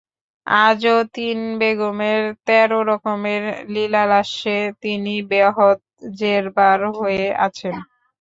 [0.47, 5.77] আজও তিন বেগমের তেরো রকমের লীলালাস্যে তিনি বেহদ
[6.19, 7.75] জেরবার হয়ে আছেন।